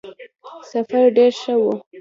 [0.69, 1.73] سفر ډېر ښه وو.